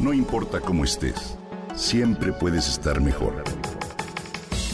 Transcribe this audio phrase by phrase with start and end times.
[0.00, 1.36] No importa cómo estés,
[1.76, 3.44] siempre puedes estar mejor.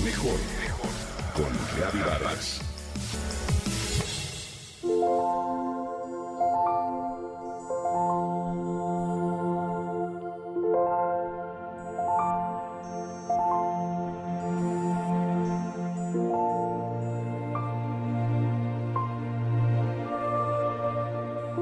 [0.04, 0.90] Mejor, mejor.
[1.34, 2.60] Con Reavivadas.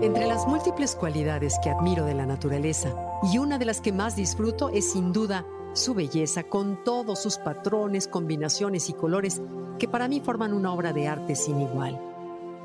[0.03, 2.95] Entre las múltiples cualidades que admiro de la naturaleza,
[3.33, 7.39] y una de las que más disfruto es sin duda su belleza con todos sus
[7.39, 9.41] patrones, combinaciones y colores
[9.79, 12.01] que para mí forman una obra de arte sin igual.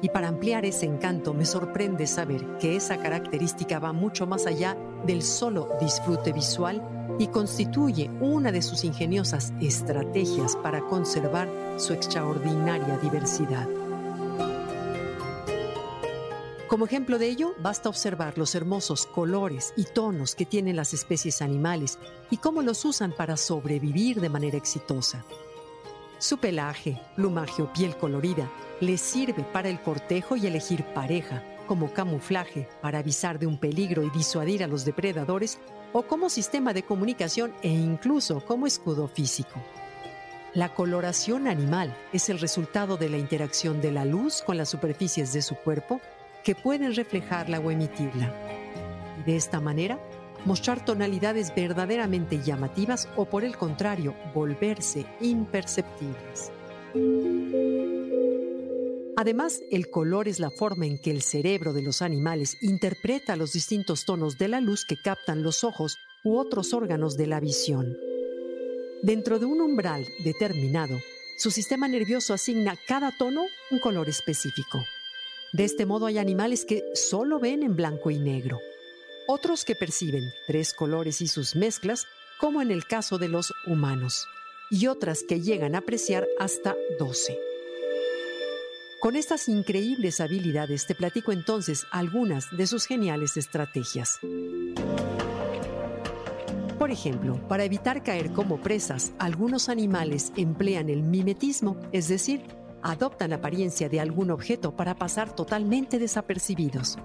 [0.01, 4.77] Y para ampliar ese encanto me sorprende saber que esa característica va mucho más allá
[5.05, 6.81] del solo disfrute visual
[7.19, 13.67] y constituye una de sus ingeniosas estrategias para conservar su extraordinaria diversidad.
[16.69, 21.41] Como ejemplo de ello, basta observar los hermosos colores y tonos que tienen las especies
[21.41, 21.97] animales
[22.29, 25.25] y cómo los usan para sobrevivir de manera exitosa.
[26.19, 31.91] Su pelaje, plumaje o piel colorida les sirve para el cortejo y elegir pareja, como
[31.91, 35.57] camuflaje para avisar de un peligro y disuadir a los depredadores,
[35.91, 39.59] o como sistema de comunicación e incluso como escudo físico.
[40.53, 45.33] La coloración animal es el resultado de la interacción de la luz con las superficies
[45.33, 45.99] de su cuerpo
[46.43, 48.33] que pueden reflejarla o emitirla.
[49.19, 49.99] Y de esta manera,
[50.45, 56.51] mostrar tonalidades verdaderamente llamativas o por el contrario, volverse imperceptibles.
[59.17, 63.51] Además, el color es la forma en que el cerebro de los animales interpreta los
[63.51, 67.97] distintos tonos de la luz que captan los ojos u otros órganos de la visión.
[69.03, 70.97] Dentro de un umbral determinado,
[71.37, 74.79] su sistema nervioso asigna cada tono un color específico.
[75.51, 78.59] De este modo hay animales que solo ven en blanco y negro,
[79.27, 82.05] otros que perciben tres colores y sus mezclas,
[82.39, 84.27] como en el caso de los humanos,
[84.69, 87.39] y otras que llegan a apreciar hasta 12.
[88.99, 94.19] Con estas increíbles habilidades te platico entonces algunas de sus geniales estrategias.
[96.77, 102.41] Por ejemplo, para evitar caer como presas, algunos animales emplean el mimetismo, es decir,
[102.81, 106.97] adoptan apariencia de algún objeto para pasar totalmente desapercibidos,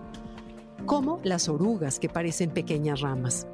[0.87, 3.47] como las orugas que parecen pequeñas ramas.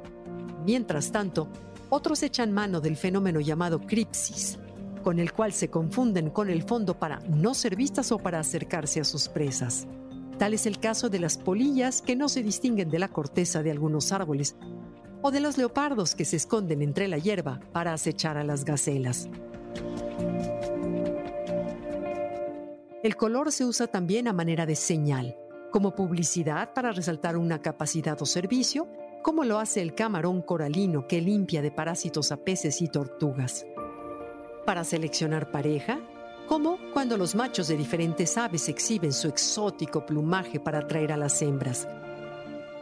[0.65, 1.47] Mientras tanto,
[1.89, 4.59] otros echan mano del fenómeno llamado cripsis,
[5.03, 9.01] con el cual se confunden con el fondo para no ser vistas o para acercarse
[9.01, 9.87] a sus presas.
[10.37, 13.71] Tal es el caso de las polillas que no se distinguen de la corteza de
[13.71, 14.55] algunos árboles,
[15.21, 19.29] o de los leopardos que se esconden entre la hierba para acechar a las gacelas.
[23.03, 25.35] El color se usa también a manera de señal,
[25.71, 28.87] como publicidad para resaltar una capacidad o servicio,
[29.23, 33.65] como lo hace el camarón coralino que limpia de parásitos a peces y tortugas.
[34.67, 35.99] Para seleccionar pareja,
[36.47, 41.41] como cuando los machos de diferentes aves exhiben su exótico plumaje para atraer a las
[41.41, 41.87] hembras.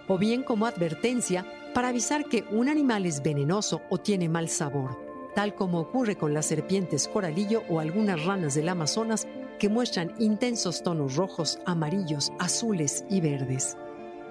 [0.09, 4.97] O bien como advertencia para avisar que un animal es venenoso o tiene mal sabor,
[5.33, 9.25] tal como ocurre con las serpientes coralillo o algunas ranas del Amazonas
[9.59, 13.77] que muestran intensos tonos rojos, amarillos, azules y verdes.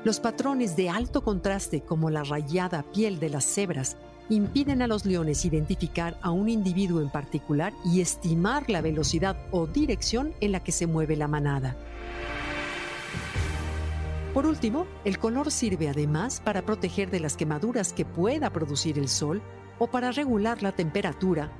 [0.02, 3.96] Los patrones de alto contraste como la rayada piel de las cebras
[4.30, 9.66] impiden a los leones identificar a un individuo en particular y estimar la velocidad o
[9.66, 11.76] dirección en la que se mueve la manada.
[14.34, 19.08] Por último, el color sirve además para proteger de las quemaduras que pueda producir el
[19.08, 19.42] sol
[19.78, 21.50] o para regular la temperatura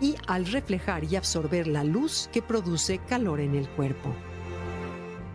[0.00, 4.14] y al reflejar y absorber la luz que produce calor en el cuerpo.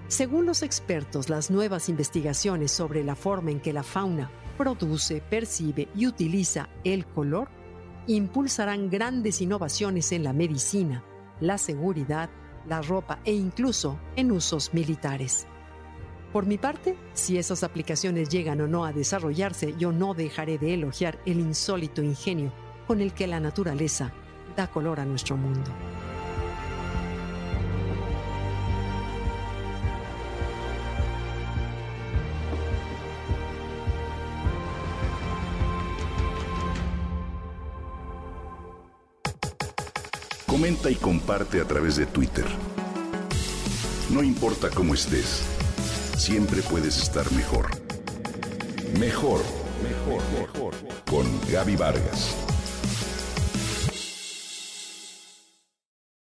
[0.08, 5.88] Según los expertos, las nuevas investigaciones sobre la forma en que la fauna produce, percibe
[5.96, 7.50] y utiliza el color
[8.08, 11.04] impulsarán grandes innovaciones en la medicina,
[11.40, 12.30] la seguridad,
[12.68, 15.48] la ropa e incluso en usos militares.
[16.34, 20.74] Por mi parte, si esas aplicaciones llegan o no a desarrollarse, yo no dejaré de
[20.74, 22.54] elogiar el insólito ingenio
[22.88, 24.14] con el que la naturaleza
[24.56, 25.72] da color a nuestro mundo.
[40.48, 42.46] Comenta y comparte a través de Twitter.
[44.12, 45.44] No importa cómo estés,
[46.18, 47.70] siempre puedes estar mejor.
[49.00, 49.42] Mejor,
[49.82, 50.76] mejor, mejor.
[51.10, 52.51] Con Gaby Vargas.